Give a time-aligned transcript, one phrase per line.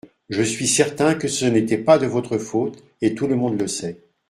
[0.29, 3.67] Je suis certain que ce n’était pas de votre faute et tout le monde le
[3.67, 4.01] sait.